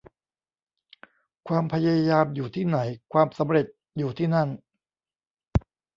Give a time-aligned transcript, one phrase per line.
[1.47, 2.77] ความพยายามอยู่ที่ไหน
[3.11, 3.65] ความสำเร็จ
[3.97, 4.49] อยู่ที่นั่น